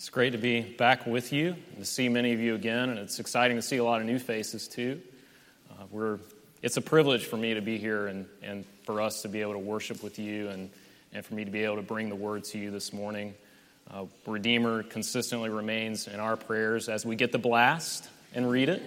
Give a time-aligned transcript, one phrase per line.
[0.00, 2.98] It's great to be back with you and to see many of you again, and
[2.98, 4.98] it's exciting to see a lot of new faces too.
[5.70, 6.18] Uh, we're,
[6.62, 9.52] it's a privilege for me to be here and, and for us to be able
[9.52, 10.70] to worship with you and,
[11.12, 13.34] and for me to be able to bring the word to you this morning.
[13.90, 18.82] Uh, Redeemer consistently remains in our prayers as we get the blast and read it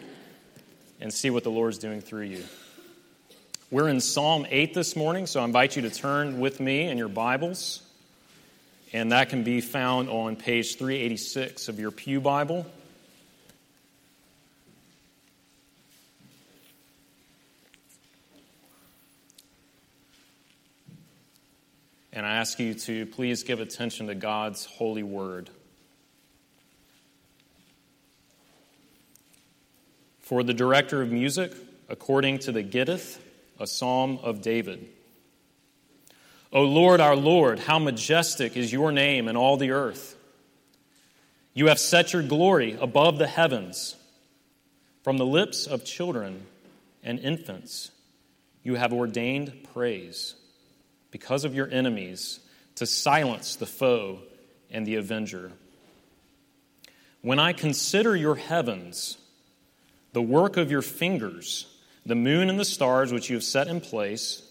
[1.00, 2.44] and see what the Lord's doing through you.
[3.70, 6.98] We're in Psalm 8 this morning, so I invite you to turn with me in
[6.98, 7.84] your Bibles
[8.94, 12.66] and that can be found on page 386 of your Pew Bible.
[22.16, 25.50] And I ask you to please give attention to God's holy word.
[30.20, 31.52] For the director of music,
[31.90, 33.18] according to the Gittith,
[33.60, 34.88] a psalm of David.
[36.54, 40.16] O Lord, our Lord, how majestic is your name in all the earth.
[41.56, 43.96] You have set your glory above the heavens.
[45.04, 46.46] From the lips of children
[47.04, 47.90] and infants,
[48.62, 50.36] you have ordained praise
[51.10, 52.40] because of your enemies
[52.76, 54.20] to silence the foe
[54.70, 55.52] and the avenger.
[57.22, 59.18] When I consider your heavens,
[60.14, 61.66] the work of your fingers,
[62.06, 64.44] the moon and the stars which you have set in place,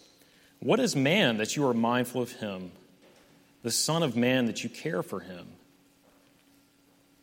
[0.62, 2.72] what is man that you are mindful of him,
[3.62, 5.46] the Son of Man that you care for him?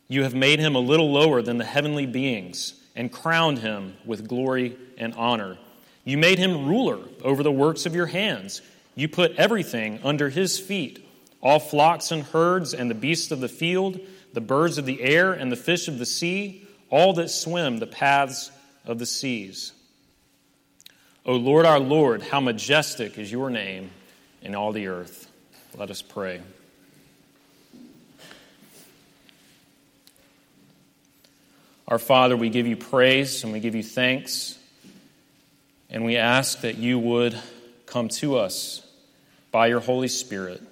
[0.07, 4.27] You have made him a little lower than the heavenly beings and crowned him with
[4.27, 5.57] glory and honor.
[6.03, 8.61] You made him ruler over the works of your hands.
[8.95, 11.05] You put everything under his feet
[11.41, 13.99] all flocks and herds, and the beasts of the field,
[14.33, 17.87] the birds of the air, and the fish of the sea, all that swim the
[17.87, 18.51] paths
[18.85, 19.71] of the seas.
[21.29, 23.91] O Lord our Lord, how majestic is your name
[24.41, 25.29] in all the earth.
[25.77, 26.41] Let us pray.
[31.87, 34.57] Our Father, we give you praise and we give you thanks,
[35.91, 37.39] and we ask that you would
[37.85, 38.81] come to us
[39.51, 40.63] by your Holy Spirit,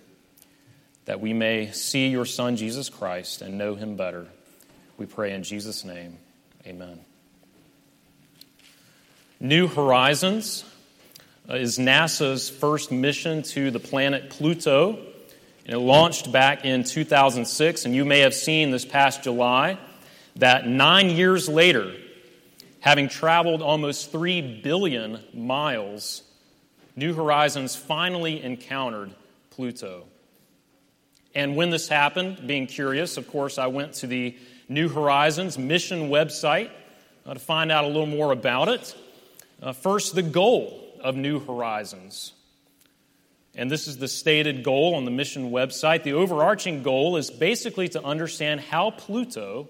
[1.05, 4.25] that we may see your Son, Jesus Christ, and know him better.
[4.97, 6.17] We pray in Jesus' name.
[6.65, 7.06] Amen.
[9.39, 10.65] New Horizons
[11.47, 14.97] uh, is NASA's first mission to the planet Pluto.
[15.65, 19.77] And it launched back in 2006, and you may have seen this past July
[20.37, 21.93] that nine years later,
[22.79, 26.23] having traveled almost 3 billion miles,
[26.95, 29.13] New Horizons finally encountered
[29.51, 30.05] Pluto.
[31.35, 34.35] And when this happened, being curious, of course, I went to the
[34.67, 36.71] New Horizons mission website
[37.23, 38.95] uh, to find out a little more about it.
[39.61, 42.33] Uh, first, the goal of New Horizons.
[43.55, 46.03] And this is the stated goal on the mission website.
[46.03, 49.67] The overarching goal is basically to understand how Pluto,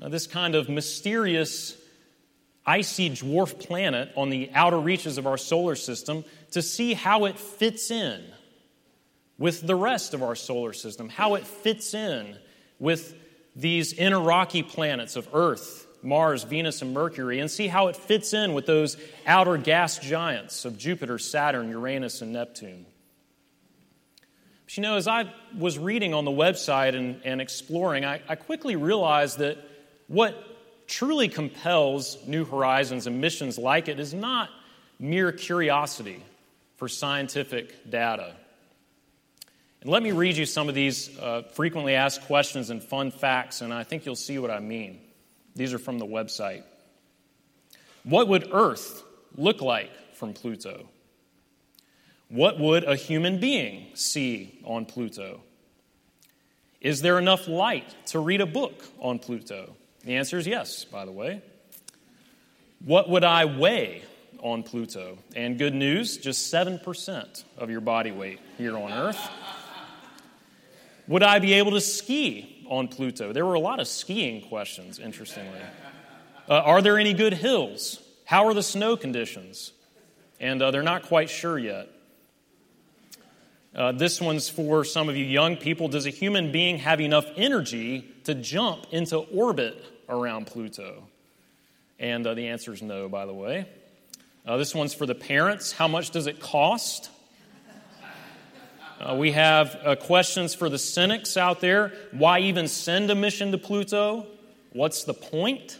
[0.00, 1.76] uh, this kind of mysterious
[2.64, 7.36] icy dwarf planet on the outer reaches of our solar system, to see how it
[7.36, 8.22] fits in
[9.38, 12.38] with the rest of our solar system, how it fits in
[12.78, 13.12] with
[13.56, 18.32] these inner rocky planets of Earth Mars, Venus, and Mercury and see how it fits
[18.32, 22.86] in with those outer gas giants of Jupiter, Saturn, Uranus, and Neptune.
[24.64, 28.34] But you know, as I was reading on the website and, and exploring, I, I
[28.34, 29.58] quickly realized that
[30.06, 30.34] what
[30.86, 34.50] truly compels New Horizons and missions like it is not
[34.98, 36.22] mere curiosity
[36.76, 38.34] for scientific data.
[39.80, 43.60] And let me read you some of these uh, frequently asked questions and fun facts,
[43.60, 45.00] and I think you'll see what I mean.
[45.56, 46.64] These are from the website.
[48.02, 49.02] What would Earth
[49.36, 50.88] look like from Pluto?
[52.28, 55.40] What would a human being see on Pluto?
[56.80, 59.74] Is there enough light to read a book on Pluto?
[60.04, 61.42] The answer is yes, by the way.
[62.84, 64.02] What would I weigh
[64.40, 65.18] on Pluto?
[65.34, 69.30] And good news, just 7% of your body weight here on Earth.
[71.06, 73.32] Would I be able to ski on Pluto?
[73.32, 75.60] There were a lot of skiing questions, interestingly.
[76.48, 78.02] Uh, are there any good hills?
[78.24, 79.72] How are the snow conditions?
[80.40, 81.88] And uh, they're not quite sure yet.
[83.74, 85.88] Uh, this one's for some of you young people.
[85.88, 91.08] Does a human being have enough energy to jump into orbit around Pluto?
[91.98, 93.66] And uh, the answer is no, by the way.
[94.46, 95.72] Uh, this one's for the parents.
[95.72, 97.10] How much does it cost?
[99.00, 101.92] Uh, we have uh, questions for the cynics out there.
[102.12, 104.26] Why even send a mission to Pluto?
[104.72, 105.78] What's the point?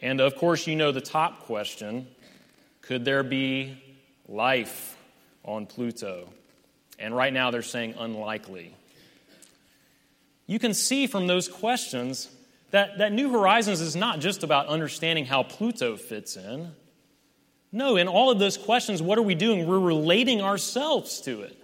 [0.00, 2.06] And of course, you know the top question
[2.82, 3.82] could there be
[4.28, 4.96] life
[5.44, 6.28] on Pluto?
[6.98, 8.74] And right now they're saying unlikely.
[10.46, 12.30] you can see from those questions
[12.70, 16.72] that, that New Horizons is not just about understanding how Pluto fits in.
[17.70, 19.66] No, in all of those questions, what are we doing?
[19.66, 21.57] We're relating ourselves to it.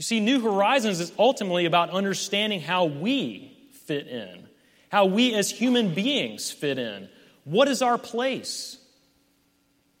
[0.00, 3.54] You see, New Horizons is ultimately about understanding how we
[3.84, 4.48] fit in,
[4.88, 7.10] how we as human beings fit in.
[7.44, 8.78] What is our place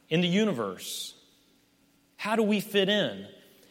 [0.08, 1.14] in the universe?
[2.16, 3.26] How do we fit in?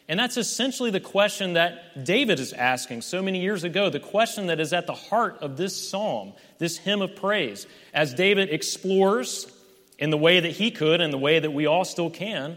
[0.06, 4.46] And that's essentially the question that David is asking so many years ago, the question
[4.46, 7.66] that is at the heart of this psalm, this hymn of praise.
[7.92, 9.52] As David explores
[9.98, 12.56] in the way that he could and the way that we all still can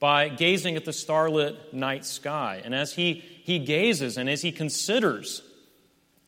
[0.00, 2.62] by gazing at the starlit night sky.
[2.64, 5.42] And as he, he gazes and as he considers,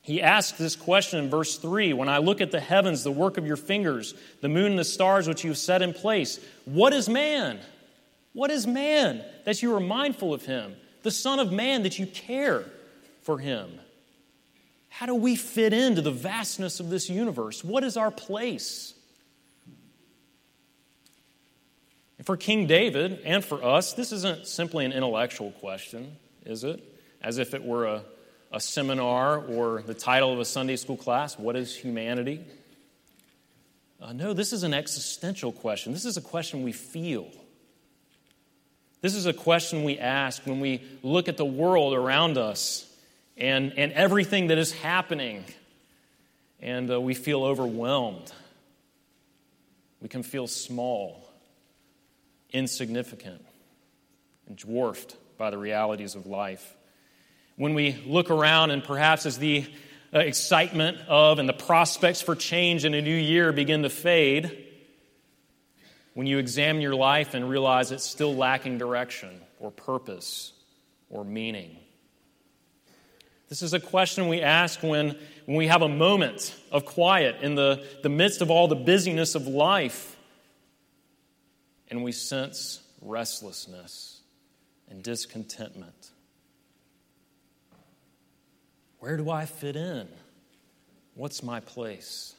[0.03, 3.39] he asks this question in verse 3 When I look at the heavens, the work
[3.39, 6.93] of your fingers, the moon and the stars which you have set in place, what
[6.93, 7.59] is man?
[8.35, 10.75] What is man that you are mindful of him?
[11.03, 12.65] The Son of Man that you care
[13.23, 13.71] for him?
[14.89, 17.65] How do we fit into the vastness of this universe?
[17.65, 18.95] What is our place?
[19.67, 19.77] And
[22.25, 26.83] for King David and for us, this isn't simply an intellectual question, is it?
[27.23, 28.03] As if it were a,
[28.53, 32.41] a seminar or the title of a Sunday school class What is humanity?
[34.01, 35.93] Uh, no, this is an existential question.
[35.93, 37.29] This is a question we feel.
[39.01, 42.89] This is a question we ask when we look at the world around us
[43.37, 45.45] and, and everything that is happening,
[46.61, 48.33] and uh, we feel overwhelmed.
[50.01, 51.22] We can feel small,
[52.53, 53.45] insignificant,
[54.47, 56.77] and dwarfed by the realities of life.
[57.57, 59.67] When we look around, and perhaps as the
[60.15, 64.67] uh, excitement of and the prospects for change in a new year begin to fade,
[66.15, 70.53] when you examine your life and realize it's still lacking direction or purpose
[71.09, 71.77] or meaning?
[73.49, 77.55] This is a question we ask when, when we have a moment of quiet in
[77.55, 80.12] the, the midst of all the busyness of life
[81.93, 84.23] and we sense restlessness
[84.89, 86.11] and discontentment.
[88.99, 90.09] Where do I fit in?
[91.15, 92.35] What's my place?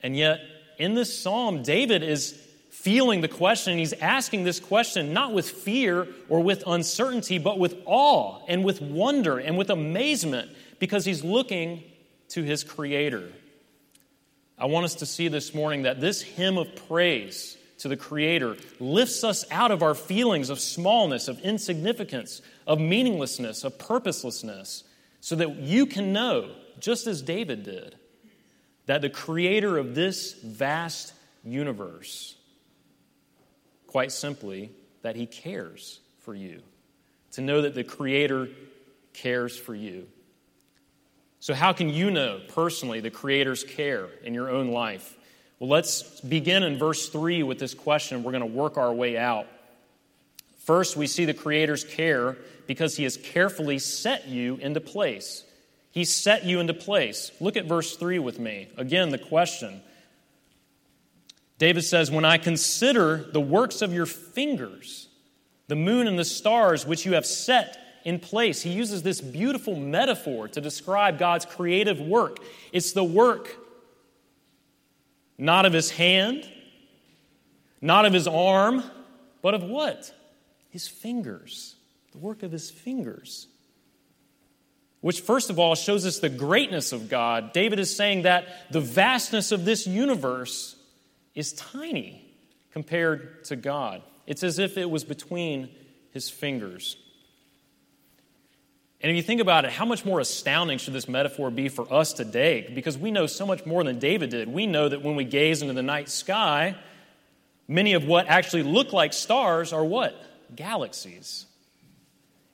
[0.00, 0.38] And yet,
[0.78, 2.40] in this psalm, David is
[2.70, 3.78] feeling the question.
[3.78, 8.80] He's asking this question not with fear or with uncertainty, but with awe and with
[8.80, 11.82] wonder and with amazement because he's looking
[12.28, 13.32] to his Creator.
[14.58, 18.56] I want us to see this morning that this hymn of praise to the Creator
[18.80, 24.84] lifts us out of our feelings of smallness, of insignificance, of meaninglessness, of purposelessness,
[25.20, 26.50] so that you can know,
[26.80, 27.96] just as David did,
[28.86, 31.12] that the creator of this vast
[31.44, 32.36] universe,
[33.86, 34.70] quite simply,
[35.02, 36.62] that he cares for you.
[37.32, 38.48] To know that the creator
[39.12, 40.06] cares for you.
[41.46, 45.16] So, how can you know personally the creator's care in your own life?
[45.60, 48.24] Well, let's begin in verse 3 with this question.
[48.24, 49.46] We're going to work our way out.
[50.64, 55.44] First, we see the Creator's care because He has carefully set you into place.
[55.92, 57.30] He set you into place.
[57.38, 58.66] Look at verse 3 with me.
[58.76, 59.82] Again, the question.
[61.58, 65.06] David says, When I consider the works of your fingers,
[65.68, 69.76] the moon and the stars which you have set in place, he uses this beautiful
[69.76, 72.38] metaphor to describe God's creative work.
[72.72, 73.54] It's the work
[75.36, 76.48] not of his hand,
[77.82, 78.82] not of his arm,
[79.42, 80.14] but of what?
[80.70, 81.76] His fingers.
[82.12, 83.48] The work of his fingers
[85.06, 87.52] which first of all shows us the greatness of God.
[87.52, 90.74] David is saying that the vastness of this universe
[91.32, 92.28] is tiny
[92.72, 94.02] compared to God.
[94.26, 95.68] It's as if it was between
[96.10, 96.96] his fingers.
[99.06, 101.86] And if you think about it, how much more astounding should this metaphor be for
[101.94, 102.68] us today?
[102.74, 104.52] Because we know so much more than David did.
[104.52, 106.74] We know that when we gaze into the night sky,
[107.68, 110.20] many of what actually look like stars are what?
[110.56, 111.46] Galaxies.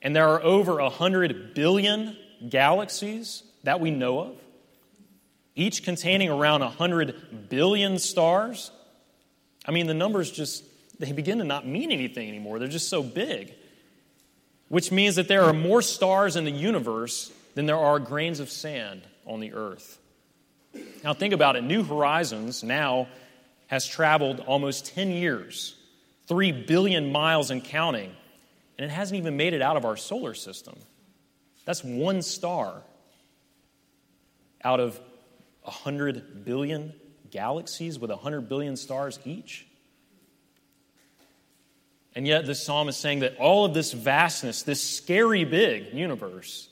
[0.02, 4.36] And there are over a 100 billion galaxies that we know of,
[5.54, 8.70] each containing around 100 billion stars.
[9.64, 10.64] I mean, the numbers just,
[11.00, 12.58] they begin to not mean anything anymore.
[12.58, 13.54] They're just so big.
[14.72, 18.48] Which means that there are more stars in the universe than there are grains of
[18.48, 19.98] sand on the earth.
[21.04, 21.62] Now, think about it.
[21.62, 23.08] New Horizons now
[23.66, 25.76] has traveled almost 10 years,
[26.26, 28.16] 3 billion miles and counting,
[28.78, 30.78] and it hasn't even made it out of our solar system.
[31.66, 32.80] That's one star
[34.64, 34.98] out of
[35.64, 36.94] 100 billion
[37.30, 39.66] galaxies with 100 billion stars each.
[42.14, 46.68] And yet, this psalm is saying that all of this vastness, this scary big universe,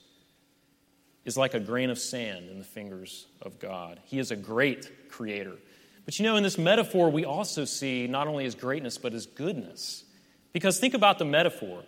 [1.25, 4.01] is like a grain of sand in the fingers of God.
[4.05, 5.57] He is a great creator.
[6.05, 9.27] But you know, in this metaphor, we also see not only his greatness, but his
[9.27, 10.05] goodness.
[10.53, 11.85] Because think about the metaphor.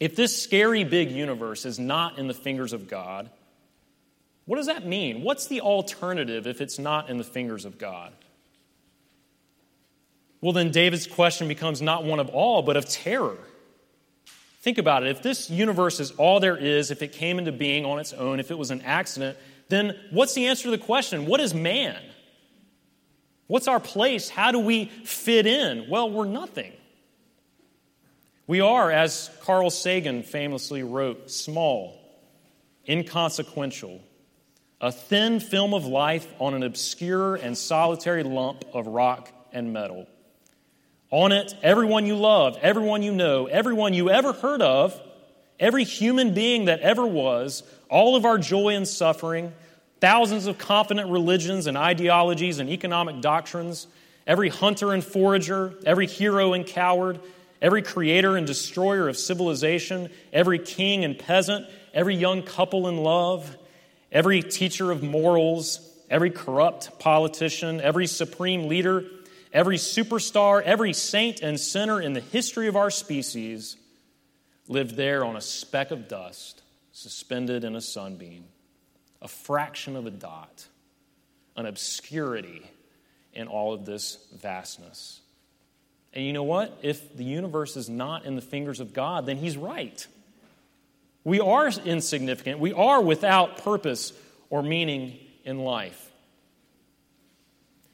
[0.00, 3.30] If this scary big universe is not in the fingers of God,
[4.46, 5.22] what does that mean?
[5.22, 8.12] What's the alternative if it's not in the fingers of God?
[10.40, 13.36] Well, then David's question becomes not one of awe, but of terror.
[14.62, 15.10] Think about it.
[15.10, 18.40] If this universe is all there is, if it came into being on its own,
[18.40, 21.26] if it was an accident, then what's the answer to the question?
[21.26, 21.98] What is man?
[23.46, 24.28] What's our place?
[24.28, 25.88] How do we fit in?
[25.88, 26.72] Well, we're nothing.
[28.46, 31.98] We are, as Carl Sagan famously wrote, small,
[32.88, 34.00] inconsequential,
[34.80, 40.06] a thin film of life on an obscure and solitary lump of rock and metal.
[41.10, 44.98] On it, everyone you love, everyone you know, everyone you ever heard of,
[45.58, 49.52] every human being that ever was, all of our joy and suffering,
[50.00, 53.88] thousands of confident religions and ideologies and economic doctrines,
[54.24, 57.18] every hunter and forager, every hero and coward,
[57.60, 63.56] every creator and destroyer of civilization, every king and peasant, every young couple in love,
[64.12, 69.04] every teacher of morals, every corrupt politician, every supreme leader,
[69.52, 73.76] every superstar, every saint and sinner in the history of our species
[74.68, 78.44] lived there on a speck of dust suspended in a sunbeam,
[79.22, 80.66] a fraction of a dot,
[81.56, 82.62] an obscurity
[83.32, 85.20] in all of this vastness.
[86.12, 86.78] And you know what?
[86.82, 90.06] If the universe is not in the fingers of God, then He's right.
[91.22, 92.58] We are insignificant.
[92.58, 94.12] We are without purpose
[94.48, 96.10] or meaning in life.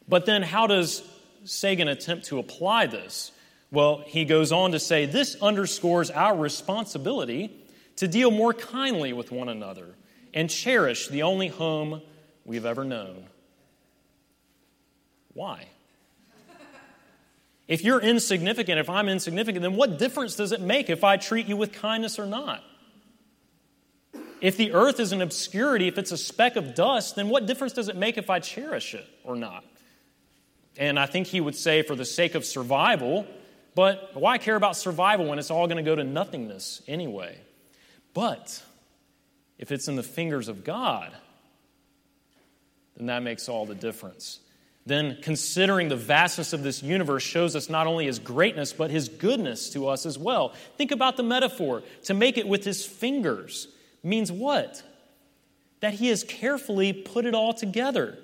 [0.09, 1.03] But then, how does
[1.47, 3.33] Sagan attempt to apply this?
[3.71, 7.51] Well, he goes on to say this underscores our responsibility
[7.97, 9.95] to deal more kindly with one another
[10.35, 12.03] and cherish the only home
[12.45, 13.25] we've ever known.
[15.33, 15.67] Why?
[17.69, 21.47] If you're insignificant, if I'm insignificant, then what difference does it make if I treat
[21.47, 22.63] you with kindness or not?
[24.41, 27.73] If the earth is an obscurity, if it's a speck of dust, then what difference
[27.73, 29.65] does it make if I cherish it or not?
[30.79, 33.27] And I think he would say, for the sake of survival,
[33.75, 37.39] but why care about survival when it's all going to go to nothingness anyway?
[38.15, 38.63] But
[39.59, 41.13] if it's in the fingers of God,
[42.97, 44.41] then that makes all the difference
[44.87, 49.09] then considering the vastness of this universe shows us not only his greatness, but his
[49.09, 50.55] goodness to us as well.
[50.79, 51.83] Think about the metaphor.
[52.05, 53.67] To make it with his fingers
[54.05, 54.83] means what?
[55.81, 58.17] That he has carefully put it all together.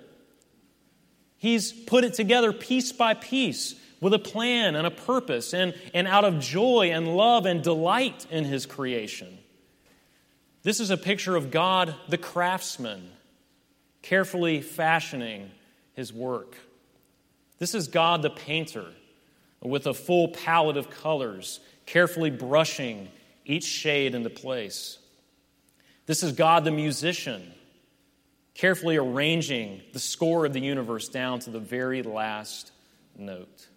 [1.42, 6.06] He's put it together piece by piece with a plan and a purpose and, and
[6.06, 9.38] out of joy and love and delight in his creation.
[10.62, 13.10] This is a picture of God, the craftsman,
[14.02, 15.50] carefully fashioning
[15.94, 16.54] his work.
[17.58, 18.86] This is God the painter
[19.60, 23.08] with a full palette of colors, carefully brushing
[23.44, 24.96] each shade into place.
[26.06, 27.52] This is God the musician,
[28.54, 32.72] carefully arranging the score of the universe down to the very last
[33.16, 33.68] note.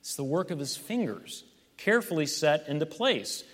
[0.00, 1.44] It's the work of his fingers,
[1.76, 3.44] carefully set into place.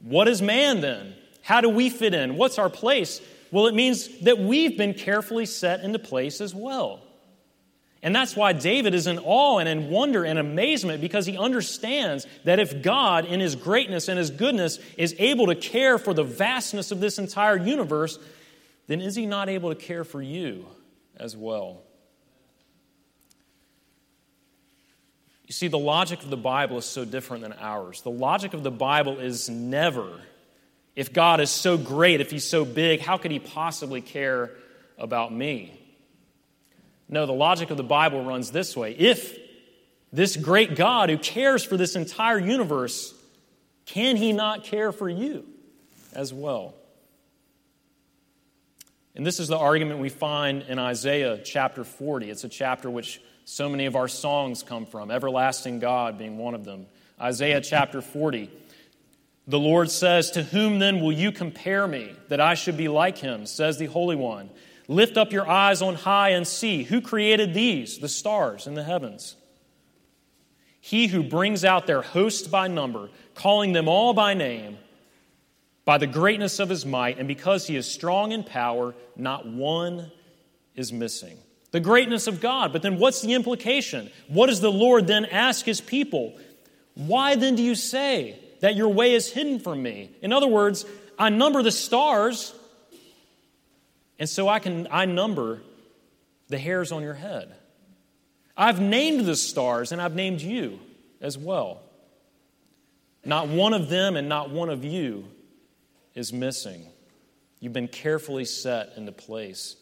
[0.00, 1.14] What is man then?
[1.42, 2.36] How do we fit in?
[2.36, 3.20] What's our place?
[3.50, 7.02] Well, it means that we've been carefully set into place as well.
[8.02, 12.26] And that's why David is in awe and in wonder and amazement because he understands
[12.44, 16.22] that if God, in his greatness and his goodness, is able to care for the
[16.22, 18.18] vastness of this entire universe,
[18.86, 20.66] then is he not able to care for you
[21.16, 21.82] as well?
[25.46, 28.02] You see, the logic of the Bible is so different than ours.
[28.02, 30.20] The logic of the Bible is never
[30.96, 34.50] if God is so great, if He's so big, how could He possibly care
[34.98, 35.78] about me?
[37.08, 38.92] No, the logic of the Bible runs this way.
[38.92, 39.38] If
[40.12, 43.14] this great God who cares for this entire universe,
[43.84, 45.44] can He not care for you
[46.14, 46.74] as well?
[49.16, 52.28] And this is the argument we find in Isaiah chapter 40.
[52.28, 56.54] It's a chapter which so many of our songs come from, Everlasting God being one
[56.54, 56.84] of them.
[57.18, 58.50] Isaiah chapter 40.
[59.46, 63.16] The Lord says, To whom then will you compare me, that I should be like
[63.16, 63.46] him?
[63.46, 64.50] says the Holy One.
[64.86, 68.84] Lift up your eyes on high and see who created these, the stars in the
[68.84, 69.34] heavens.
[70.78, 74.76] He who brings out their host by number, calling them all by name,
[75.86, 80.12] by the greatness of his might, and because he is strong in power, not one
[80.74, 81.38] is missing.
[81.70, 82.74] The greatness of God.
[82.74, 84.10] But then what's the implication?
[84.28, 86.38] What does the Lord then ask his people?
[86.94, 90.10] Why then do you say, that your way is hidden from me.
[90.22, 90.84] In other words,
[91.18, 92.54] I number the stars,
[94.18, 95.60] And so I can I number
[96.48, 97.54] the hairs on your head.
[98.56, 100.80] I've named the stars and I've named you
[101.20, 101.82] as well.
[103.24, 105.26] Not one of them and not one of you
[106.16, 106.88] is missing.
[107.60, 109.76] You've been carefully set into place.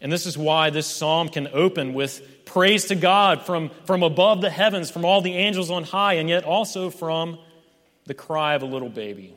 [0.00, 4.42] And this is why this psalm can open with praise to God from, from above
[4.42, 7.38] the heavens, from all the angels on high, and yet also from
[8.04, 9.34] the cry of a little baby.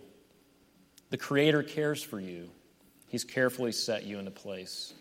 [1.09, 2.49] The Creator cares for you,
[3.07, 4.93] He's carefully set you into place.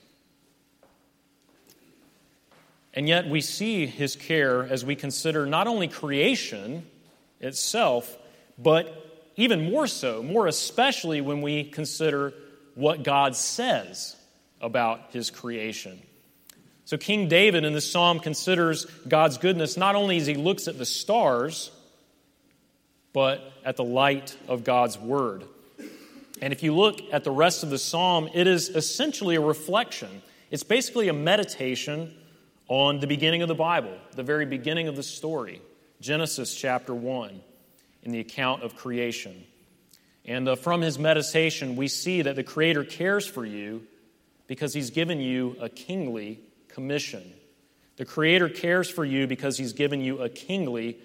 [2.95, 6.87] And yet we see His care as we consider not only creation
[7.41, 8.17] itself,
[8.57, 9.08] but
[9.39, 12.35] even more so, more especially when we consider
[12.75, 14.17] what God says
[14.61, 16.03] about his creation.
[16.85, 20.77] So, King David in this psalm considers God's goodness not only as he looks at
[20.77, 21.71] the stars,
[23.13, 25.45] but at the light of God's word.
[26.43, 30.23] And if you look at the rest of the psalm, it is essentially a reflection.
[30.51, 32.15] It's basically a meditation
[32.69, 35.61] on the beginning of the Bible, the very beginning of the story,
[36.01, 37.41] Genesis chapter 1,
[38.09, 39.45] in the account of creation.
[40.25, 43.83] And uh, from his meditation, we see that the Creator cares for you
[44.47, 47.23] because he's given you a kingly commission.
[47.99, 50.97] The Creator cares for you because he's given you a kingly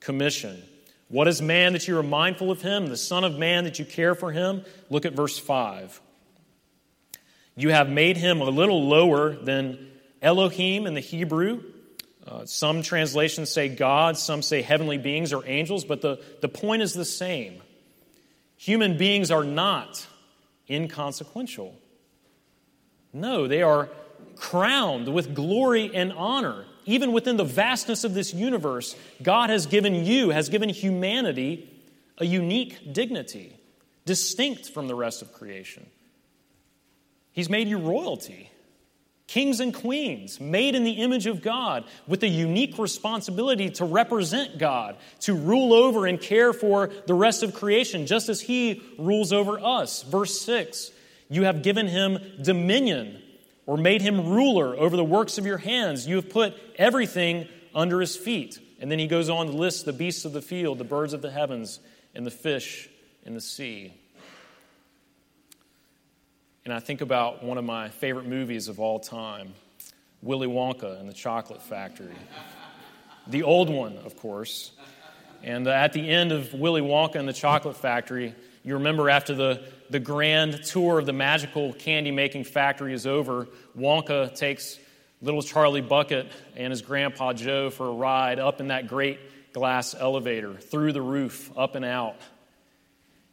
[0.00, 0.62] commission.
[1.08, 2.86] What is man that you are mindful of him?
[2.86, 4.64] The Son of Man that you care for him?
[4.88, 6.00] Look at verse 5.
[7.54, 9.90] You have made him a little lower than
[10.22, 11.64] Elohim in the Hebrew.
[12.26, 16.82] Uh, some translations say God, some say heavenly beings or angels, but the, the point
[16.82, 17.62] is the same.
[18.56, 20.06] Human beings are not
[20.68, 21.74] inconsequential.
[23.12, 23.88] No, they are
[24.36, 26.66] crowned with glory and honor.
[26.86, 31.68] Even within the vastness of this universe, God has given you, has given humanity
[32.18, 33.56] a unique dignity,
[34.04, 35.86] distinct from the rest of creation.
[37.32, 38.49] He's made you royalty,
[39.30, 44.58] kings and queens, made in the image of God, with a unique responsibility to represent
[44.58, 49.32] God, to rule over and care for the rest of creation, just as He rules
[49.32, 50.02] over us.
[50.02, 50.92] Verse 6
[51.30, 53.22] you have given him dominion
[53.64, 56.06] or made him ruler over the works of your hands.
[56.06, 58.58] You have put everything under his feet.
[58.80, 61.22] And then he goes on to list the beasts of the field, the birds of
[61.22, 61.78] the heavens,
[62.14, 62.88] and the fish
[63.24, 63.94] in the sea.
[66.70, 69.54] And I think about one of my favorite movies of all time
[70.22, 72.14] Willy Wonka and the Chocolate Factory.
[73.26, 74.70] The old one, of course.
[75.42, 79.34] And uh, at the end of Willy Wonka and the Chocolate Factory, you remember after
[79.34, 84.78] the, the grand tour of the magical candy making factory is over, Wonka takes
[85.20, 89.18] little Charlie Bucket and his grandpa Joe for a ride up in that great
[89.52, 92.14] glass elevator, through the roof, up and out.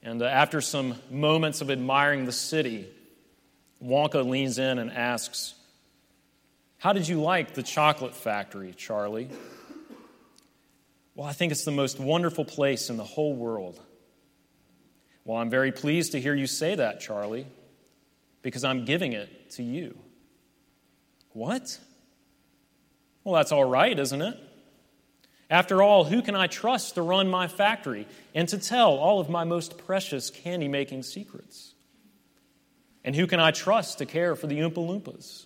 [0.02, 2.88] And uh, after some moments of admiring the city,
[3.84, 5.54] Wonka leans in and asks,
[6.78, 9.30] How did you like the chocolate factory, Charlie?
[11.16, 13.80] Well, I think it's the most wonderful place in the whole world.
[15.26, 17.48] Well, I'm very pleased to hear you say that, Charlie,
[18.44, 19.98] because I'm giving it to you.
[21.34, 21.80] What?
[23.24, 24.38] Well, that's all right, isn't it?
[25.50, 29.30] After all, who can I trust to run my factory and to tell all of
[29.30, 31.74] my most precious candy making secrets?
[33.08, 35.46] And who can I trust to care for the Oompa Loompas?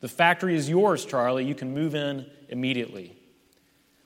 [0.00, 1.44] The factory is yours, Charlie.
[1.44, 3.14] You can move in immediately.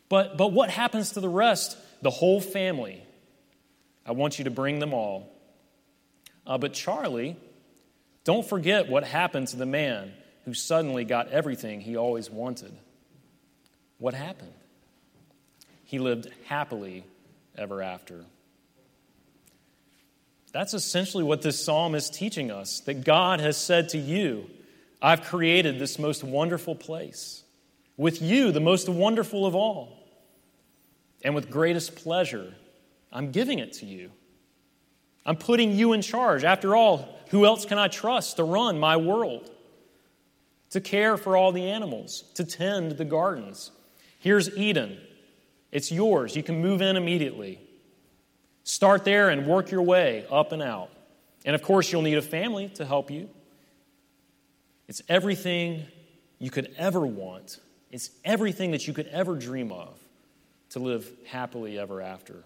[0.09, 1.79] But, but what happens to the rest?
[2.03, 3.01] The whole family
[4.05, 5.33] I want you to bring them all.
[6.45, 7.37] Uh, but Charlie,
[8.25, 10.13] don't forget what happened to the man
[10.45, 12.77] who suddenly got everything he always wanted.
[13.99, 14.53] What happened?
[15.85, 17.05] He lived happily
[17.57, 18.25] ever after.
[20.55, 24.49] That's essentially what this psalm is teaching us that God has said to you,
[25.03, 27.43] I've created this most wonderful place.
[27.97, 29.99] With you, the most wonderful of all.
[31.25, 32.55] And with greatest pleasure,
[33.13, 34.13] I'm giving it to you.
[35.27, 36.45] I'm putting you in charge.
[36.45, 39.51] After all, who else can I trust to run my world?
[40.71, 43.73] To care for all the animals, to tend the gardens.
[44.21, 45.01] Here's Eden.
[45.73, 46.37] It's yours.
[46.37, 47.59] You can move in immediately.
[48.65, 50.91] Start there and work your way up and out.
[51.45, 53.29] And of course, you'll need a family to help you.
[54.89, 55.85] It's everything
[56.39, 59.99] you could ever want, it's everything that you could ever dream of
[60.71, 62.43] to live happily ever after.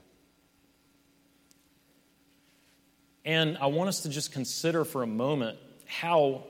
[3.24, 6.44] And I want us to just consider for a moment how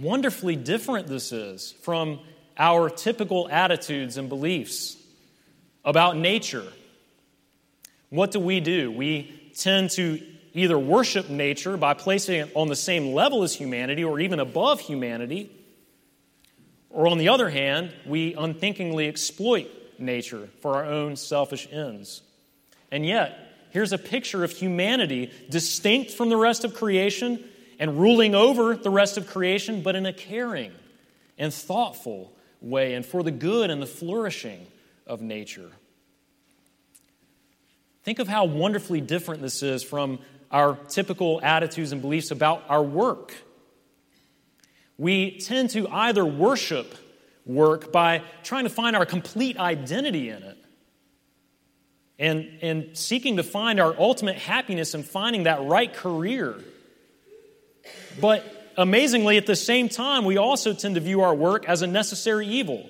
[0.00, 2.20] wonderfully different this is from
[2.56, 4.96] our typical attitudes and beliefs
[5.84, 6.66] about nature.
[8.14, 8.92] What do we do?
[8.92, 10.20] We tend to
[10.52, 14.78] either worship nature by placing it on the same level as humanity or even above
[14.78, 15.50] humanity,
[16.90, 22.22] or on the other hand, we unthinkingly exploit nature for our own selfish ends.
[22.92, 23.36] And yet,
[23.70, 27.42] here's a picture of humanity distinct from the rest of creation
[27.80, 30.70] and ruling over the rest of creation, but in a caring
[31.36, 34.68] and thoughtful way and for the good and the flourishing
[35.04, 35.72] of nature.
[38.04, 40.18] Think of how wonderfully different this is from
[40.50, 43.34] our typical attitudes and beliefs about our work.
[44.98, 46.94] We tend to either worship
[47.46, 50.58] work by trying to find our complete identity in it
[52.18, 56.56] and, and seeking to find our ultimate happiness and finding that right career.
[58.20, 58.44] But
[58.76, 62.46] amazingly, at the same time, we also tend to view our work as a necessary
[62.46, 62.88] evil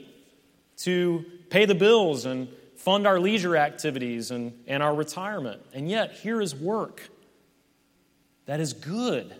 [0.78, 2.48] to pay the bills and
[2.84, 5.62] fund our leisure activities and, and our retirement.
[5.72, 7.08] And yet, here is work
[8.44, 9.34] that is good,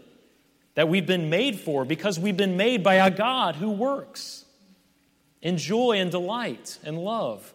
[0.74, 4.46] that we've been made for because we've been made by a God who works
[5.42, 7.52] in joy and delight and love.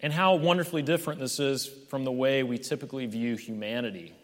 [0.00, 4.14] And how wonderfully different this is from the way we typically view humanity,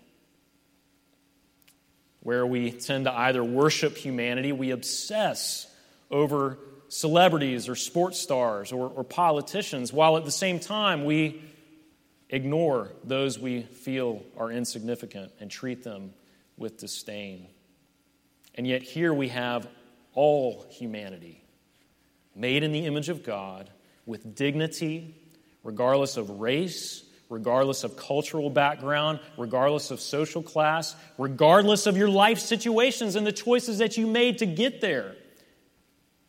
[2.21, 5.71] where we tend to either worship humanity, we obsess
[6.11, 6.57] over
[6.89, 11.43] celebrities or sports stars or, or politicians, while at the same time we
[12.31, 16.13] ignore those we feel are insignificant and treat them
[16.57, 17.47] with disdain.
[18.55, 19.69] And yet, here we have
[20.15, 21.43] all humanity
[22.35, 23.71] made in the image of God
[24.07, 25.15] with dignity,
[25.63, 32.39] regardless of race, regardless of cultural background, regardless of social class, regardless of your life
[32.39, 35.17] situations and the choices that you made to get there.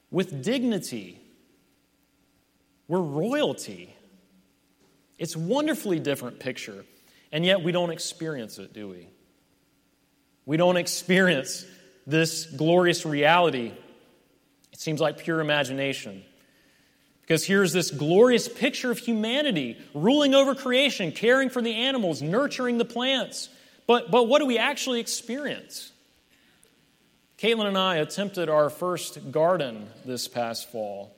[0.09, 1.19] With dignity,
[2.87, 3.95] we're royalty.
[5.17, 6.85] It's wonderfully different picture,
[7.31, 9.07] and yet we don't experience it, do we?
[10.45, 11.65] We don't experience
[12.05, 13.73] this glorious reality.
[14.71, 16.23] It seems like pure imagination.
[17.21, 22.77] Because here's this glorious picture of humanity ruling over creation, caring for the animals, nurturing
[22.77, 23.49] the plants.
[23.85, 25.91] But, but what do we actually experience?
[27.37, 31.15] Caitlin and I attempted our first garden this past fall.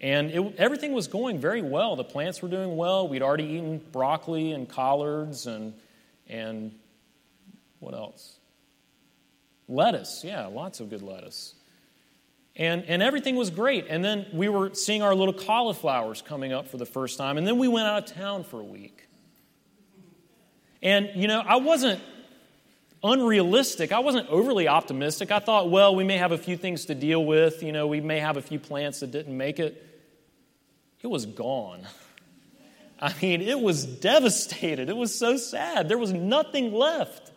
[0.00, 1.94] And it, everything was going very well.
[1.94, 3.06] The plants were doing well.
[3.06, 5.74] We'd already eaten broccoli and collards and,
[6.26, 6.74] and
[7.80, 8.38] what else?
[9.68, 10.24] Lettuce.
[10.24, 11.54] Yeah, lots of good lettuce.
[12.56, 13.86] And, and everything was great.
[13.88, 17.38] And then we were seeing our little cauliflowers coming up for the first time.
[17.38, 19.06] And then we went out of town for a week.
[20.82, 22.00] And, you know, I wasn't
[23.04, 23.92] unrealistic.
[23.92, 25.30] I wasn't overly optimistic.
[25.30, 27.62] I thought, well, we may have a few things to deal with.
[27.62, 29.88] You know, we may have a few plants that didn't make it
[31.02, 31.82] it was gone.
[33.00, 34.88] I mean, it was devastated.
[34.88, 35.88] It was so sad.
[35.88, 37.32] There was nothing left.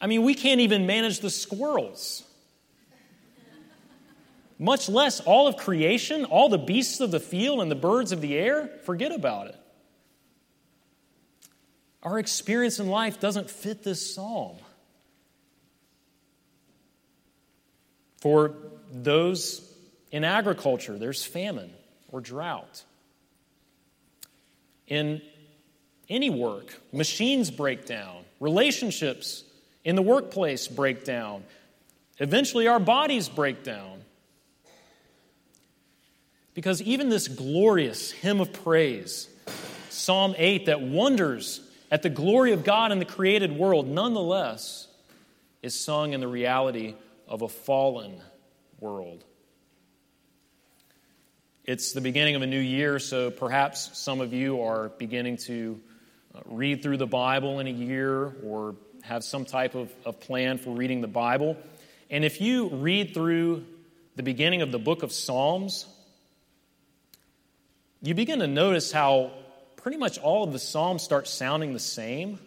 [0.00, 2.22] I mean, we can't even manage the squirrels,
[4.58, 8.20] much less all of creation, all the beasts of the field and the birds of
[8.20, 8.68] the air.
[8.84, 9.56] Forget about it.
[12.06, 14.58] Our experience in life doesn't fit this psalm.
[18.18, 18.54] For
[18.92, 19.60] those
[20.12, 21.72] in agriculture, there's famine
[22.12, 22.84] or drought.
[24.86, 25.20] In
[26.08, 29.42] any work, machines break down, relationships
[29.82, 31.42] in the workplace break down.
[32.18, 33.98] Eventually, our bodies break down.
[36.54, 39.28] Because even this glorious hymn of praise,
[39.90, 44.88] Psalm 8, that wonders at the glory of God in the created world, nonetheless
[45.62, 46.94] is sung in the reality
[47.28, 48.20] of a fallen
[48.80, 49.24] world.
[51.64, 55.80] It's the beginning of a new year, so perhaps some of you are beginning to
[56.34, 60.58] uh, read through the Bible in a year or have some type of, of plan
[60.58, 61.56] for reading the Bible.
[62.08, 63.64] And if you read through
[64.14, 65.86] the beginning of the book of Psalms,
[68.00, 69.32] you begin to notice how
[69.86, 72.40] pretty much all of the Psalms start sounding the same.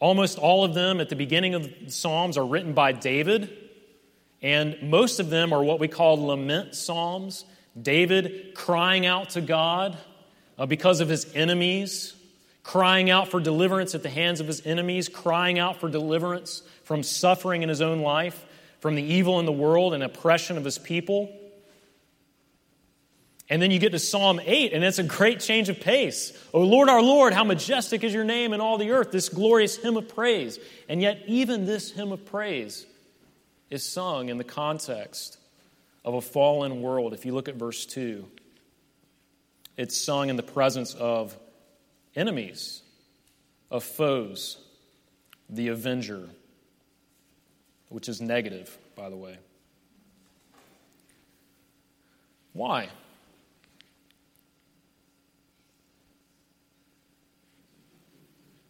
[0.00, 3.54] Almost all of them at the beginning of the Psalms are written by David,
[4.40, 7.44] and most of them are what we call lament Psalms.
[7.78, 9.98] David crying out to God
[10.58, 12.14] uh, because of his enemies,
[12.62, 17.02] crying out for deliverance at the hands of his enemies, crying out for deliverance from
[17.02, 18.42] suffering in his own life,
[18.80, 21.30] from the evil in the world and oppression of his people.
[23.50, 26.32] And then you get to Psalm 8, and it's a great change of pace.
[26.54, 29.76] Oh Lord, our Lord, how majestic is your name in all the earth, this glorious
[29.76, 30.58] hymn of praise.
[30.88, 32.86] And yet, even this hymn of praise
[33.68, 35.38] is sung in the context
[36.04, 38.26] of a fallen world, if you look at verse 2.
[39.76, 41.36] it's sung in the presence of
[42.14, 42.82] enemies,
[43.70, 44.58] of foes,
[45.48, 46.28] the avenger,
[47.88, 49.36] which is negative, by the way.
[52.52, 52.88] Why?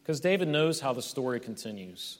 [0.04, 2.18] Because David knows how the story continues.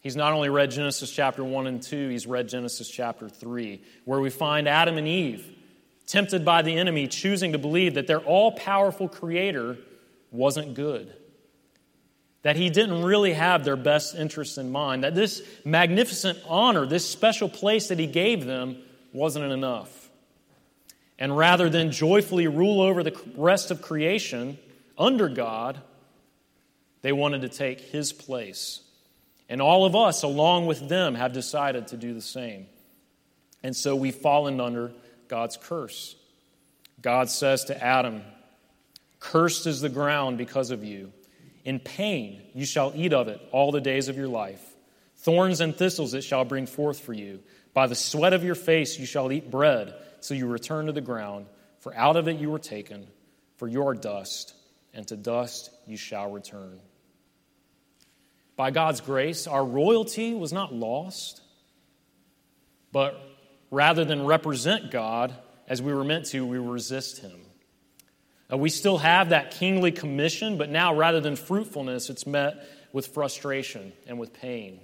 [0.00, 4.18] He's not only read Genesis chapter 1 and 2, he's read Genesis chapter 3, where
[4.18, 5.46] we find Adam and Eve
[6.06, 9.76] tempted by the enemy, choosing to believe that their all powerful creator
[10.30, 11.12] wasn't good.
[12.40, 15.04] That he didn't really have their best interests in mind.
[15.04, 18.78] That this magnificent honor, this special place that he gave them,
[19.12, 20.10] wasn't enough.
[21.18, 24.58] And rather than joyfully rule over the rest of creation
[24.98, 25.80] under God,
[27.02, 28.80] they wanted to take his place.
[29.48, 32.66] And all of us, along with them, have decided to do the same.
[33.62, 34.92] And so we've fallen under
[35.28, 36.16] God's curse.
[37.00, 38.22] God says to Adam,
[39.20, 41.12] Cursed is the ground because of you.
[41.64, 44.62] In pain you shall eat of it all the days of your life.
[45.18, 47.40] Thorns and thistles it shall bring forth for you.
[47.74, 51.00] By the sweat of your face you shall eat bread, till you return to the
[51.00, 51.46] ground.
[51.80, 53.06] For out of it you were taken,
[53.56, 54.54] for you are dust,
[54.92, 56.80] and to dust you shall return.
[58.56, 61.40] By God's grace, our royalty was not lost,
[62.92, 63.20] but
[63.70, 65.34] rather than represent God
[65.66, 67.40] as we were meant to, we resist Him.
[68.52, 73.06] Uh, we still have that kingly commission, but now rather than fruitfulness, it's met with
[73.06, 74.80] frustration and with pain.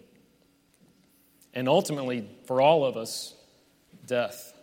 [1.52, 3.34] And ultimately, for all of us,
[4.06, 4.54] death.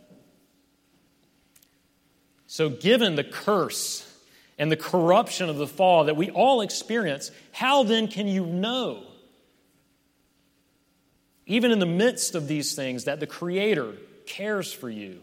[2.47, 4.11] So, given the curse
[4.57, 9.03] and the corruption of the fall that we all experience, how then can you know,
[11.45, 13.93] even in the midst of these things, that the Creator
[14.25, 15.21] cares for you?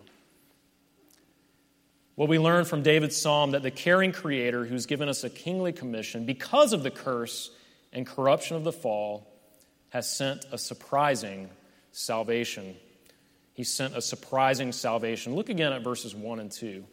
[2.14, 5.72] Well, we learn from David's psalm that the caring Creator, who's given us a kingly
[5.72, 7.50] commission because of the curse
[7.92, 9.26] and corruption of the fall,
[9.88, 11.48] has sent a surprising
[11.90, 12.76] salvation.
[13.54, 15.34] He sent a surprising salvation.
[15.34, 16.84] Look again at verses 1 and 2.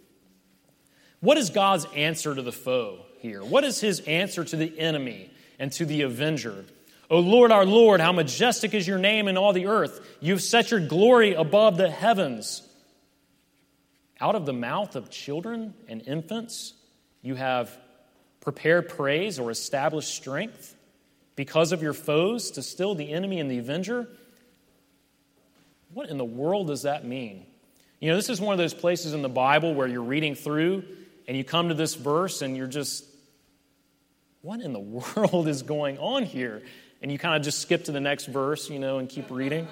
[1.21, 3.43] What is God's answer to the foe here?
[3.43, 6.65] What is his answer to the enemy and to the avenger?
[7.09, 9.99] O Lord, our Lord, how majestic is your name in all the earth.
[10.21, 12.61] You've set your glory above the heavens.
[14.21, 16.73] Out of the mouth of children and infants,
[17.21, 17.75] you have
[18.41, 20.75] prepared praise or established strength
[21.35, 24.07] because of your foes to still the enemy and the avenger.
[25.93, 27.45] What in the world does that mean?
[27.99, 30.83] You know, this is one of those places in the Bible where you're reading through
[31.29, 33.05] and you come to this verse and you're just,
[34.41, 34.79] what in the
[35.15, 36.63] world is going on here?
[37.03, 39.67] And you kind of just skip to the next verse, you know, and keep reading.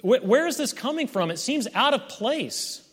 [0.00, 1.30] Where is this coming from?
[1.30, 2.88] It seems out of place.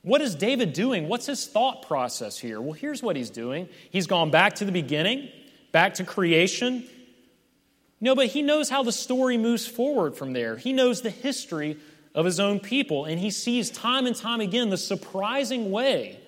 [0.00, 1.06] What is David doing?
[1.06, 2.58] What's his thought process here?
[2.58, 3.68] Well, here's what he's doing.
[3.90, 5.28] He's gone back to the beginning,
[5.70, 6.88] back to creation.
[8.00, 10.56] No, but he knows how the story moves forward from there.
[10.56, 11.76] He knows the history
[12.18, 13.04] of his own people.
[13.04, 16.18] And he sees time and time again the surprising way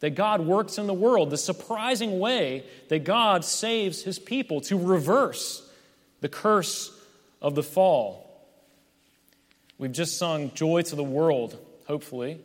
[0.00, 4.76] that God works in the world, the surprising way that God saves his people to
[4.76, 5.62] reverse
[6.20, 6.90] the curse
[7.40, 8.44] of the fall.
[9.78, 11.56] We've just sung Joy to the World,
[11.86, 12.40] hopefully,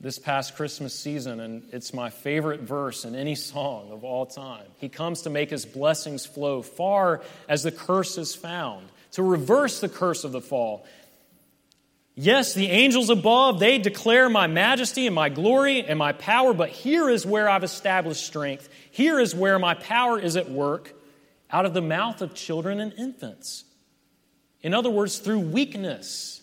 [0.00, 4.66] this past Christmas season, and it's my favorite verse in any song of all time.
[4.78, 9.80] He comes to make his blessings flow far as the curse is found, to reverse
[9.80, 10.86] the curse of the fall,
[12.16, 16.68] Yes, the angels above, they declare my majesty and my glory and my power, but
[16.68, 18.68] here is where I've established strength.
[18.92, 20.92] Here is where my power is at work
[21.50, 23.64] out of the mouth of children and infants.
[24.62, 26.42] In other words, through weakness.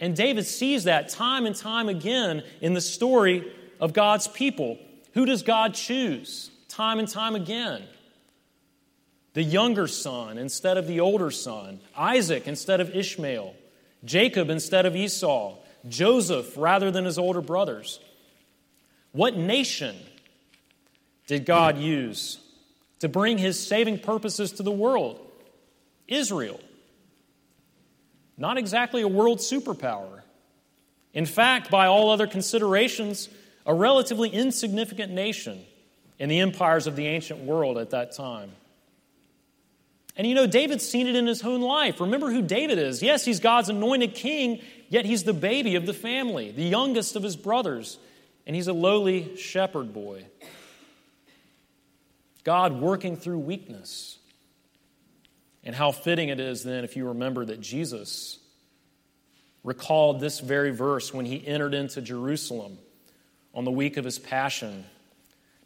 [0.00, 4.78] And David sees that time and time again in the story of God's people.
[5.14, 6.50] Who does God choose?
[6.68, 7.84] Time and time again.
[9.34, 13.54] The younger son instead of the older son, Isaac instead of Ishmael.
[14.04, 15.56] Jacob instead of Esau,
[15.88, 18.00] Joseph rather than his older brothers.
[19.12, 19.96] What nation
[21.26, 22.38] did God use
[23.00, 25.20] to bring his saving purposes to the world?
[26.08, 26.60] Israel.
[28.36, 30.22] Not exactly a world superpower.
[31.12, 33.28] In fact, by all other considerations,
[33.66, 35.64] a relatively insignificant nation
[36.18, 38.52] in the empires of the ancient world at that time.
[40.20, 41.98] And you know, David's seen it in his own life.
[41.98, 43.02] Remember who David is.
[43.02, 47.22] Yes, he's God's anointed king, yet he's the baby of the family, the youngest of
[47.22, 47.98] his brothers,
[48.46, 50.26] and he's a lowly shepherd boy.
[52.44, 54.18] God working through weakness.
[55.64, 58.38] And how fitting it is then if you remember that Jesus
[59.64, 62.76] recalled this very verse when he entered into Jerusalem
[63.54, 64.84] on the week of his passion.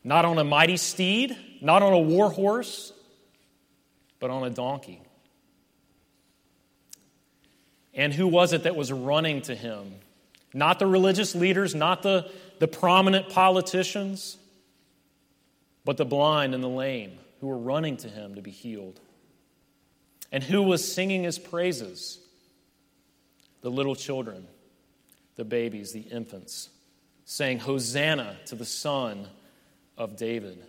[0.05, 2.93] Not on a mighty steed, not on a war horse,
[4.21, 5.03] but on a donkey.
[7.95, 9.95] And who was it that was running to him?
[10.53, 14.37] Not the religious leaders, not the, the prominent politicians,
[15.85, 19.01] but the blind and the lame who were running to him to be healed.
[20.33, 22.19] And who was singing his praises?
[23.61, 24.47] The little children,
[25.37, 26.71] the babies, the infants,
[27.25, 29.29] saying, Hosanna to the Son
[29.97, 30.65] of David.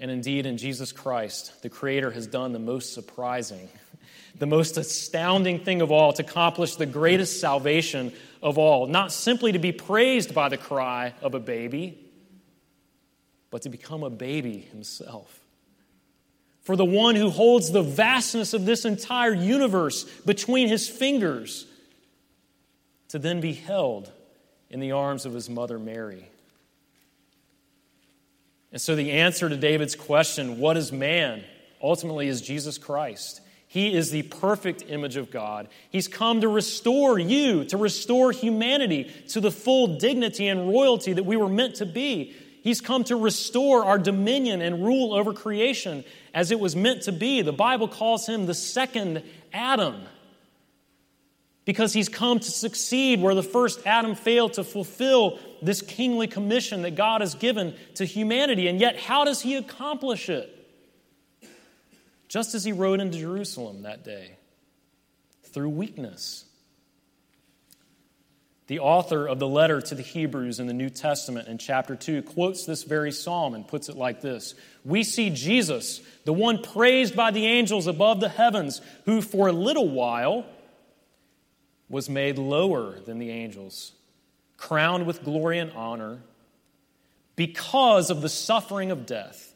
[0.00, 3.68] And indeed, in Jesus Christ, the Creator has done the most surprising,
[4.38, 8.86] the most astounding thing of all to accomplish the greatest salvation of all.
[8.86, 11.98] Not simply to be praised by the cry of a baby,
[13.50, 15.38] but to become a baby himself.
[16.62, 21.66] For the one who holds the vastness of this entire universe between his fingers,
[23.08, 24.10] to then be held
[24.70, 26.28] in the arms of his mother Mary.
[28.72, 31.42] And so, the answer to David's question, what is man?
[31.82, 33.40] ultimately is Jesus Christ.
[33.66, 35.68] He is the perfect image of God.
[35.90, 41.24] He's come to restore you, to restore humanity to the full dignity and royalty that
[41.24, 42.34] we were meant to be.
[42.62, 46.04] He's come to restore our dominion and rule over creation
[46.34, 47.42] as it was meant to be.
[47.42, 50.02] The Bible calls him the second Adam
[51.64, 56.82] because he's come to succeed where the first Adam failed to fulfill this kingly commission
[56.82, 58.68] that God has given to humanity.
[58.68, 60.56] And yet, how does he accomplish it?
[62.28, 64.36] Just as he rode into Jerusalem that day
[65.44, 66.44] through weakness.
[68.68, 72.22] The author of the letter to the Hebrews in the New Testament in chapter 2
[72.22, 77.16] quotes this very psalm and puts it like this We see Jesus, the one praised
[77.16, 80.46] by the angels above the heavens, who for a little while
[81.90, 83.92] was made lower than the angels,
[84.56, 86.22] crowned with glory and honor
[87.34, 89.52] because of the suffering of death.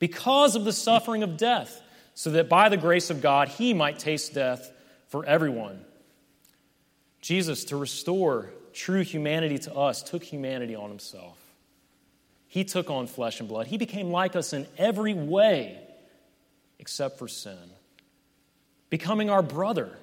[0.00, 1.80] Because of the suffering of death,
[2.14, 4.70] so that by the grace of God he might taste death
[5.06, 5.84] for everyone.
[7.20, 11.38] Jesus, to restore true humanity to us, took humanity on himself.
[12.48, 13.68] He took on flesh and blood.
[13.68, 15.78] He became like us in every way
[16.80, 17.56] except for sin,
[18.90, 19.96] becoming our brother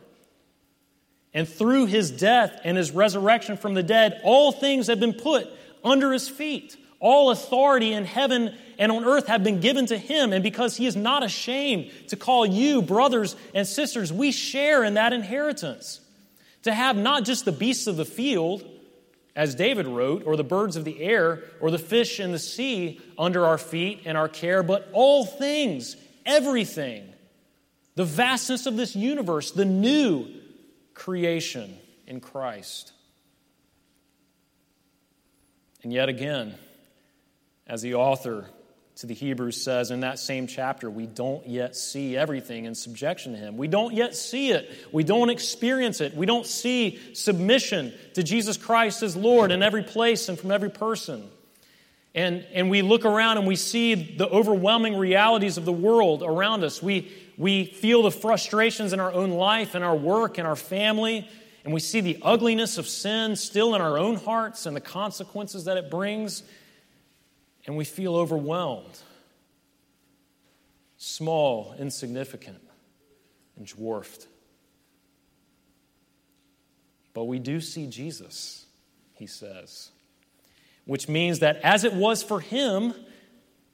[1.33, 5.47] and through his death and his resurrection from the dead, all things have been put
[5.83, 6.75] under his feet.
[6.99, 10.33] All authority in heaven and on earth have been given to him.
[10.33, 14.95] And because he is not ashamed to call you brothers and sisters, we share in
[14.95, 16.01] that inheritance.
[16.63, 18.65] To have not just the beasts of the field,
[19.33, 22.99] as David wrote, or the birds of the air, or the fish in the sea
[23.17, 27.07] under our feet and our care, but all things, everything,
[27.95, 30.27] the vastness of this universe, the new
[30.99, 32.91] creation in Christ.
[35.81, 36.55] And yet again,
[37.65, 38.45] as the author
[38.97, 43.31] to the Hebrews says in that same chapter, we don't yet see everything in subjection
[43.31, 43.55] to Him.
[43.55, 44.69] We don't yet see it.
[44.91, 46.15] We don't experience it.
[46.15, 50.69] We don't see submission to Jesus Christ as Lord in every place and from every
[50.69, 51.29] person.
[52.13, 56.65] And, and we look around and we see the overwhelming realities of the world around
[56.65, 56.83] us.
[56.83, 61.25] We, we feel the frustrations in our own life and our work and our family,
[61.63, 65.63] and we see the ugliness of sin still in our own hearts and the consequences
[65.63, 66.43] that it brings,
[67.65, 68.99] and we feel overwhelmed,
[70.97, 72.59] small, insignificant,
[73.55, 74.27] and dwarfed.
[77.13, 78.65] But we do see Jesus,
[79.13, 79.91] he says,
[80.83, 82.93] which means that as it was for him,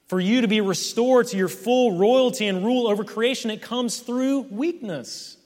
[0.08, 4.00] for you to be restored to your full royalty and rule over creation, it comes
[4.00, 5.38] through weakness.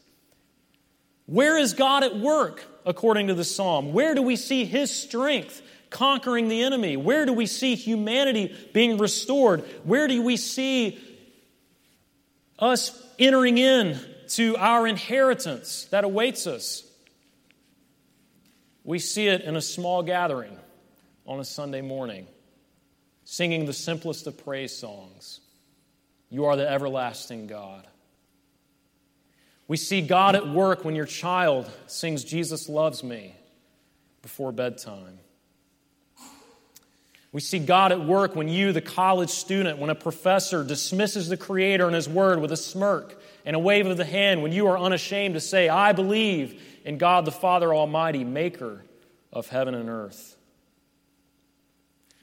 [1.26, 3.94] Where is God at work, according to the psalm?
[3.94, 6.98] Where do we see his strength conquering the enemy?
[6.98, 9.62] Where do we see humanity being restored?
[9.84, 11.00] Where do we see
[12.58, 13.98] us entering in
[14.30, 16.84] to our inheritance that awaits us?
[18.84, 20.58] We see it in a small gathering
[21.26, 22.28] on a Sunday morning
[23.32, 25.40] singing the simplest of praise songs
[26.32, 27.86] You are the everlasting God.
[29.68, 33.36] We see God at work when your child sings Jesus Loves Me
[34.24, 35.20] before bedtime.
[37.32, 41.38] We see God at work when you, the college student, when a professor dismisses the
[41.38, 44.66] Creator and His Word with a smirk and a wave of the hand, when you
[44.66, 48.84] are unashamed to say, I believe in God the Father Almighty, maker
[49.32, 50.36] of heaven and earth.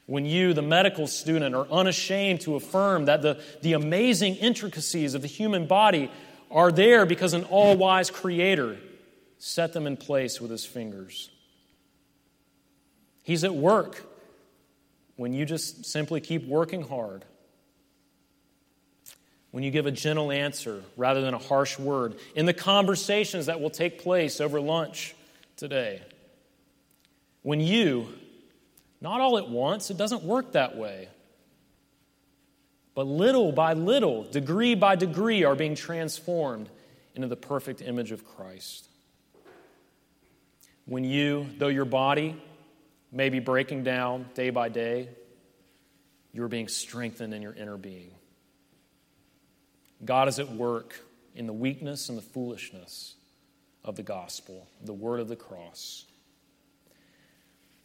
[0.06, 5.22] When you, the medical student, are unashamed to affirm that the, the amazing intricacies of
[5.22, 6.10] the human body
[6.50, 8.78] are there because an all wise creator
[9.38, 11.30] set them in place with his fingers.
[13.24, 14.06] He's at work
[15.16, 17.24] when you just simply keep working hard.
[19.50, 22.16] When you give a gentle answer rather than a harsh word.
[22.36, 25.16] In the conversations that will take place over lunch
[25.56, 26.02] today.
[27.42, 28.08] When you,
[29.00, 31.08] not all at once, it doesn't work that way.
[32.94, 36.70] But little by little, degree by degree, are being transformed
[37.14, 38.88] into the perfect image of Christ.
[40.86, 42.40] When you, though your body
[43.12, 45.08] may be breaking down day by day,
[46.32, 48.10] you're being strengthened in your inner being.
[50.04, 50.98] God is at work
[51.34, 53.14] in the weakness and the foolishness
[53.84, 56.04] of the gospel, the word of the cross.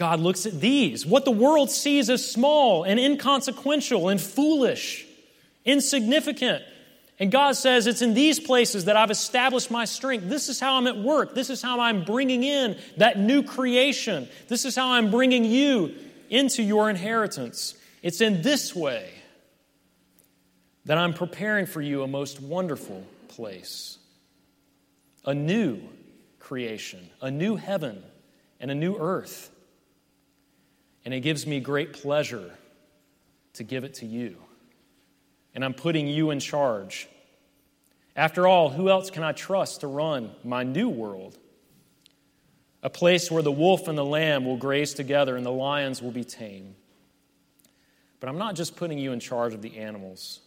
[0.01, 5.05] God looks at these, what the world sees as small and inconsequential and foolish,
[5.63, 6.63] insignificant.
[7.19, 10.27] And God says, It's in these places that I've established my strength.
[10.27, 11.35] This is how I'm at work.
[11.35, 14.27] This is how I'm bringing in that new creation.
[14.47, 15.93] This is how I'm bringing you
[16.31, 17.75] into your inheritance.
[18.01, 19.07] It's in this way
[20.85, 23.99] that I'm preparing for you a most wonderful place,
[25.25, 25.79] a new
[26.39, 28.01] creation, a new heaven,
[28.59, 29.51] and a new earth.
[31.05, 32.51] And it gives me great pleasure
[33.53, 34.37] to give it to you.
[35.53, 37.07] And I'm putting you in charge.
[38.15, 41.37] After all, who else can I trust to run my new world?
[42.83, 46.11] A place where the wolf and the lamb will graze together and the lions will
[46.11, 46.75] be tame.
[48.19, 50.39] But I'm not just putting you in charge of the animals,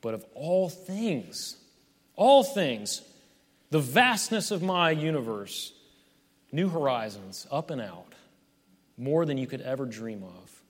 [0.00, 1.56] but of all things.
[2.16, 3.02] All things.
[3.70, 5.72] The vastness of my universe.
[6.52, 8.14] New horizons, up and out.
[8.96, 10.62] More than you could ever dream of.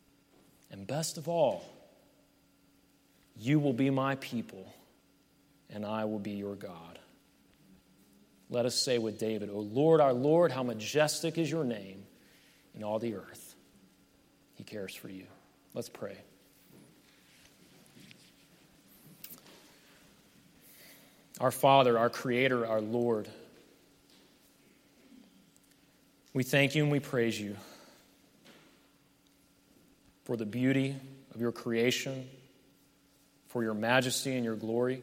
[0.70, 1.64] And best of all,
[3.38, 4.72] you will be my people,
[5.70, 6.98] and I will be your God.
[8.50, 12.04] Let us say with David, O Lord, our Lord, how majestic is your name
[12.74, 13.54] in all the earth.
[14.54, 15.26] He cares for you.
[15.74, 16.16] Let's pray.
[21.40, 23.28] Our Father, our Creator, our Lord,
[26.32, 27.56] we thank you and we praise you
[30.24, 30.96] for the beauty
[31.34, 32.28] of your creation,
[33.48, 35.02] for your majesty and your glory,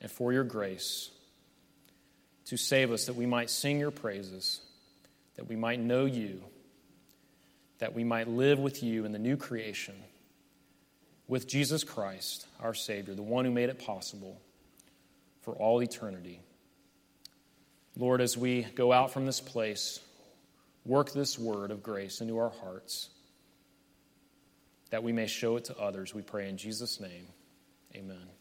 [0.00, 1.10] and for your grace
[2.46, 4.60] to save us that we might sing your praises,
[5.36, 6.42] that we might know you
[7.78, 9.94] that we might live with you in the new creation,
[11.28, 14.40] with Jesus Christ, our Savior, the one who made it possible
[15.42, 16.40] for all eternity.
[17.96, 20.00] Lord, as we go out from this place,
[20.84, 23.10] work this word of grace into our hearts,
[24.90, 26.14] that we may show it to others.
[26.14, 27.26] We pray in Jesus' name.
[27.94, 28.33] Amen.